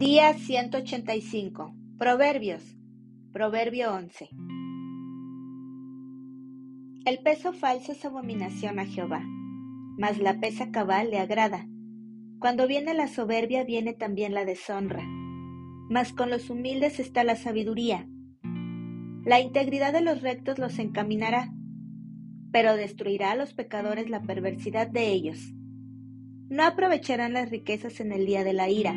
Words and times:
Día 0.00 0.32
185. 0.32 1.74
Proverbios. 1.98 2.62
Proverbio 3.34 3.92
11. 3.92 4.30
El 7.04 7.18
peso 7.18 7.52
falso 7.52 7.92
es 7.92 8.02
abominación 8.06 8.78
a 8.78 8.86
Jehová, 8.86 9.22
mas 9.98 10.16
la 10.16 10.40
pesa 10.40 10.70
cabal 10.70 11.10
le 11.10 11.18
agrada. 11.18 11.66
Cuando 12.38 12.66
viene 12.66 12.94
la 12.94 13.08
soberbia 13.08 13.64
viene 13.64 13.92
también 13.92 14.32
la 14.32 14.46
deshonra, 14.46 15.04
mas 15.90 16.14
con 16.14 16.30
los 16.30 16.48
humildes 16.48 16.98
está 16.98 17.22
la 17.22 17.36
sabiduría. 17.36 18.08
La 19.26 19.38
integridad 19.38 19.92
de 19.92 20.00
los 20.00 20.22
rectos 20.22 20.58
los 20.58 20.78
encaminará, 20.78 21.52
pero 22.50 22.74
destruirá 22.74 23.32
a 23.32 23.36
los 23.36 23.52
pecadores 23.52 24.08
la 24.08 24.22
perversidad 24.22 24.88
de 24.88 25.08
ellos. 25.08 25.52
No 26.48 26.64
aprovecharán 26.64 27.34
las 27.34 27.50
riquezas 27.50 28.00
en 28.00 28.12
el 28.12 28.24
día 28.24 28.44
de 28.44 28.54
la 28.54 28.70
ira 28.70 28.96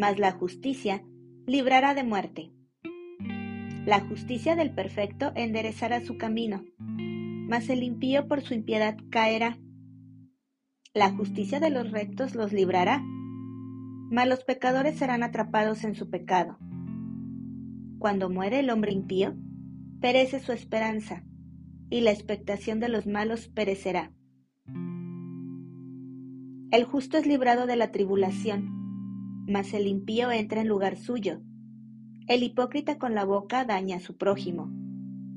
mas 0.00 0.18
la 0.18 0.32
justicia 0.32 1.04
librará 1.46 1.92
de 1.92 2.04
muerte. 2.04 2.50
La 3.84 4.00
justicia 4.00 4.56
del 4.56 4.70
perfecto 4.70 5.30
enderezará 5.34 6.00
su 6.00 6.16
camino, 6.16 6.64
mas 6.78 7.68
el 7.68 7.82
impío 7.82 8.26
por 8.26 8.40
su 8.40 8.54
impiedad 8.54 8.96
caerá. 9.10 9.58
La 10.94 11.10
justicia 11.10 11.60
de 11.60 11.68
los 11.68 11.90
rectos 11.90 12.34
los 12.34 12.50
librará, 12.50 13.02
mas 14.10 14.26
los 14.26 14.42
pecadores 14.42 14.96
serán 14.96 15.22
atrapados 15.22 15.84
en 15.84 15.94
su 15.94 16.08
pecado. 16.08 16.56
Cuando 17.98 18.30
muere 18.30 18.60
el 18.60 18.70
hombre 18.70 18.92
impío, 18.92 19.36
perece 20.00 20.40
su 20.40 20.52
esperanza, 20.52 21.24
y 21.90 22.00
la 22.00 22.10
expectación 22.10 22.80
de 22.80 22.88
los 22.88 23.06
malos 23.06 23.48
perecerá. 23.48 24.14
El 26.70 26.84
justo 26.84 27.18
es 27.18 27.26
librado 27.26 27.66
de 27.66 27.76
la 27.76 27.92
tribulación, 27.92 28.79
mas 29.50 29.74
el 29.74 29.88
impío 29.88 30.30
entra 30.30 30.60
en 30.60 30.68
lugar 30.68 30.96
suyo. 30.96 31.40
El 32.28 32.44
hipócrita 32.44 32.98
con 32.98 33.16
la 33.16 33.24
boca 33.24 33.64
daña 33.64 33.96
a 33.96 34.00
su 34.00 34.16
prójimo, 34.16 34.70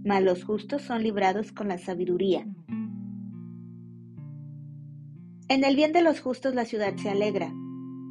mas 0.06 0.22
los 0.22 0.44
justos 0.44 0.84
son 0.84 1.02
librados 1.02 1.52
con 1.52 1.68
la 1.68 1.80
sabiduría. 1.80 2.46
En 5.50 5.64
el 5.64 5.76
bien 5.76 5.94
de 5.94 6.04
los 6.04 6.22
justos 6.22 6.54
la 6.54 6.66
ciudad 6.66 6.96
se 6.96 7.10
alegra, 7.10 7.52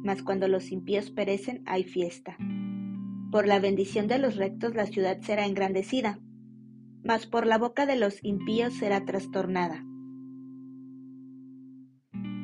mas 0.03 0.21
cuando 0.21 0.49
los 0.49 0.71
impíos 0.71 1.09
perecen 1.09 1.63
hay 1.65 1.85
fiesta. 1.85 2.37
Por 3.31 3.47
la 3.47 3.59
bendición 3.59 4.07
de 4.07 4.19
los 4.19 4.35
rectos 4.35 4.75
la 4.75 4.85
ciudad 4.85 5.21
será 5.21 5.45
engrandecida, 5.45 6.19
mas 7.01 7.25
por 7.25 7.47
la 7.47 7.57
boca 7.57 7.85
de 7.85 7.95
los 7.95 8.21
impíos 8.23 8.73
será 8.73 9.05
trastornada. 9.05 9.85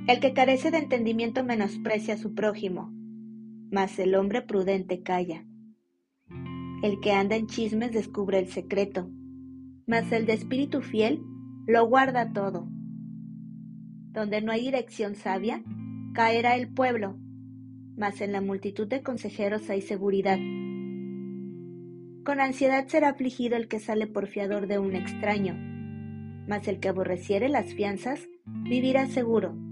El 0.07 0.21
que 0.21 0.33
carece 0.33 0.71
de 0.71 0.77
entendimiento 0.77 1.43
menosprecia 1.43 2.15
a 2.15 2.17
su 2.17 2.33
prójimo, 2.33 2.98
mas 3.71 3.97
el 3.99 4.15
hombre 4.15 4.41
prudente 4.41 5.01
calla. 5.03 5.45
El 6.81 6.99
que 7.01 7.11
anda 7.11 7.35
en 7.35 7.47
chismes 7.47 7.91
descubre 7.91 8.39
el 8.39 8.47
secreto, 8.47 9.09
mas 9.85 10.11
el 10.11 10.25
de 10.25 10.33
espíritu 10.33 10.81
fiel 10.81 11.21
lo 11.67 11.85
guarda 11.87 12.31
todo. 12.31 12.67
Donde 14.11 14.41
no 14.41 14.51
hay 14.51 14.61
dirección 14.61 15.15
sabia, 15.15 15.63
caerá 16.13 16.55
el 16.55 16.73
pueblo, 16.73 17.17
mas 17.95 18.21
en 18.21 18.31
la 18.31 18.41
multitud 18.41 18.87
de 18.87 19.03
consejeros 19.03 19.69
hay 19.69 19.81
seguridad. 19.81 20.39
Con 22.23 22.39
ansiedad 22.39 22.87
será 22.87 23.09
afligido 23.09 23.57
el 23.57 23.67
que 23.67 23.79
sale 23.79 24.07
por 24.07 24.27
fiador 24.27 24.67
de 24.67 24.79
un 24.79 24.95
extraño, 24.95 25.55
mas 26.47 26.67
el 26.67 26.79
que 26.79 26.89
aborreciere 26.89 27.49
las 27.49 27.73
fianzas 27.73 28.27
vivirá 28.45 29.07
seguro. 29.07 29.68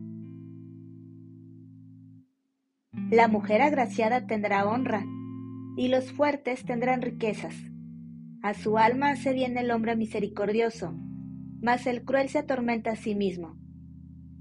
La 3.10 3.30
mujer 3.30 3.62
agraciada 3.62 4.28
tendrá 4.28 4.68
honra, 4.68 5.06
y 5.78 5.88
los 5.88 6.12
fuertes 6.12 6.66
tendrán 6.66 7.02
riquezas. 7.02 7.56
A 8.42 8.54
su 8.54 8.78
alma 8.78 9.12
hace 9.12 9.32
bien 9.32 9.58
el 9.58 9.72
hombre 9.72 9.96
misericordioso, 9.96 10.94
mas 11.62 11.88
el 11.88 12.04
cruel 12.04 12.28
se 12.28 12.40
atormenta 12.40 12.92
a 12.92 12.96
sí 12.98 13.16
mismo. 13.16 13.58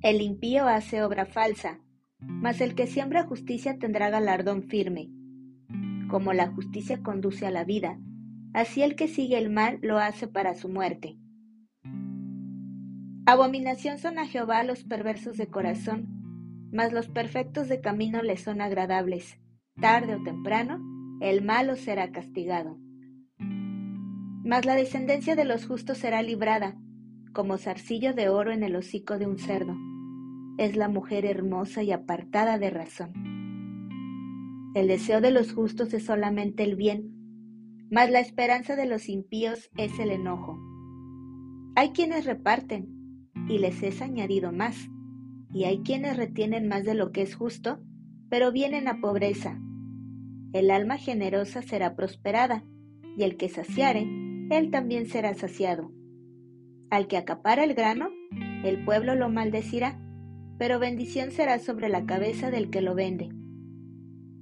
El 0.02 0.20
impío 0.20 0.66
hace 0.66 1.04
obra 1.04 1.26
falsa, 1.26 1.78
mas 2.18 2.60
el 2.60 2.74
que 2.74 2.88
siembra 2.88 3.24
justicia 3.24 3.78
tendrá 3.78 4.10
galardón 4.10 4.64
firme. 4.64 5.10
Como 6.10 6.32
la 6.32 6.48
justicia 6.48 7.02
conduce 7.04 7.46
a 7.46 7.52
la 7.52 7.62
vida, 7.62 8.00
así 8.52 8.82
el 8.82 8.96
que 8.96 9.06
sigue 9.06 9.38
el 9.38 9.48
mal 9.48 9.78
lo 9.80 9.98
hace 9.98 10.26
para 10.26 10.54
su 10.54 10.68
muerte. 10.68 11.16
Abominación 13.26 13.98
son 13.98 14.18
a 14.18 14.26
Jehová 14.26 14.64
los 14.64 14.82
perversos 14.82 15.36
de 15.36 15.46
corazón, 15.46 16.15
mas 16.76 16.92
los 16.92 17.08
perfectos 17.08 17.68
de 17.68 17.80
camino 17.80 18.22
les 18.22 18.42
son 18.42 18.60
agradables. 18.60 19.38
Tarde 19.80 20.14
o 20.14 20.22
temprano, 20.22 20.78
el 21.22 21.42
malo 21.42 21.74
será 21.74 22.12
castigado. 22.12 22.76
Mas 23.38 24.66
la 24.66 24.74
descendencia 24.74 25.34
de 25.36 25.46
los 25.46 25.66
justos 25.66 25.96
será 25.96 26.20
librada, 26.20 26.76
como 27.32 27.56
zarcillo 27.56 28.12
de 28.12 28.28
oro 28.28 28.52
en 28.52 28.62
el 28.62 28.76
hocico 28.76 29.16
de 29.16 29.26
un 29.26 29.38
cerdo. 29.38 29.74
Es 30.58 30.76
la 30.76 30.90
mujer 30.90 31.24
hermosa 31.24 31.82
y 31.82 31.92
apartada 31.92 32.58
de 32.58 32.68
razón. 32.68 33.12
El 34.74 34.88
deseo 34.88 35.22
de 35.22 35.30
los 35.30 35.54
justos 35.54 35.94
es 35.94 36.04
solamente 36.04 36.62
el 36.62 36.76
bien, 36.76 37.88
mas 37.90 38.10
la 38.10 38.20
esperanza 38.20 38.76
de 38.76 38.84
los 38.84 39.08
impíos 39.08 39.70
es 39.78 39.98
el 39.98 40.10
enojo. 40.10 40.58
Hay 41.74 41.92
quienes 41.92 42.26
reparten, 42.26 43.30
y 43.48 43.60
les 43.60 43.82
es 43.82 44.02
añadido 44.02 44.52
más 44.52 44.90
y 45.56 45.64
hay 45.64 45.78
quienes 45.78 46.18
retienen 46.18 46.68
más 46.68 46.84
de 46.84 46.92
lo 46.92 47.12
que 47.12 47.22
es 47.22 47.34
justo, 47.34 47.78
pero 48.28 48.52
vienen 48.52 48.88
a 48.88 49.00
pobreza. 49.00 49.58
El 50.52 50.70
alma 50.70 50.98
generosa 50.98 51.62
será 51.62 51.96
prosperada, 51.96 52.62
y 53.16 53.22
el 53.22 53.38
que 53.38 53.48
saciare, 53.48 54.06
él 54.50 54.70
también 54.70 55.06
será 55.06 55.32
saciado. 55.32 55.90
Al 56.90 57.06
que 57.06 57.16
acapara 57.16 57.64
el 57.64 57.72
grano, 57.72 58.10
el 58.64 58.84
pueblo 58.84 59.14
lo 59.14 59.30
maldecirá, 59.30 59.98
pero 60.58 60.78
bendición 60.78 61.30
será 61.30 61.58
sobre 61.58 61.88
la 61.88 62.04
cabeza 62.04 62.50
del 62.50 62.68
que 62.68 62.82
lo 62.82 62.94
vende. 62.94 63.30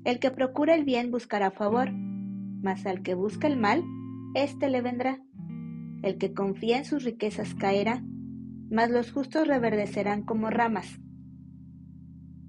El 0.04 0.18
que 0.18 0.32
procura 0.32 0.74
el 0.74 0.82
bien 0.82 1.12
buscará 1.12 1.52
favor, 1.52 1.92
mas 1.92 2.86
al 2.86 3.02
que 3.02 3.14
busca 3.14 3.46
el 3.46 3.56
mal, 3.56 3.84
éste 4.34 4.68
le 4.68 4.82
vendrá. 4.82 5.22
El 6.02 6.18
que 6.18 6.34
confía 6.34 6.78
en 6.78 6.84
sus 6.84 7.04
riquezas 7.04 7.54
caerá, 7.54 8.02
mas 8.68 8.90
los 8.90 9.12
justos 9.12 9.46
reverdecerán 9.46 10.22
como 10.24 10.50
ramas. 10.50 10.98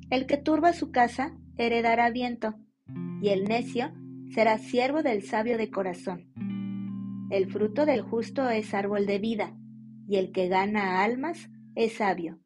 El 0.10 0.28
que 0.28 0.38
turba 0.38 0.74
su 0.74 0.92
casa 0.92 1.36
heredará 1.58 2.10
viento, 2.12 2.56
y 3.22 3.30
el 3.30 3.46
necio 3.46 3.92
será 4.30 4.58
siervo 4.58 5.02
del 5.02 5.24
sabio 5.24 5.58
de 5.58 5.72
corazón. 5.72 6.32
El 7.32 7.50
fruto 7.52 7.86
del 7.86 8.02
justo 8.02 8.50
es 8.50 8.74
árbol 8.74 9.06
de 9.08 9.20
vida, 9.20 9.58
y 10.08 10.18
el 10.18 10.32
que 10.32 10.48
gana 10.48 11.04
almas 11.04 11.50
es 11.74 11.94
sabio. 11.94 12.40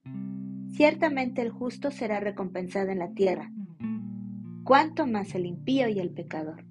Ciertamente 0.70 1.42
el 1.42 1.50
justo 1.50 1.92
será 1.92 2.20
recompensado 2.20 2.90
en 2.90 3.00
la 3.00 3.12
tierra. 3.14 3.52
¿Cuánto 4.64 5.06
más 5.08 5.36
el 5.36 5.46
impío 5.46 5.90
y 5.90 6.00
el 6.00 6.12
pecador? 6.12 6.69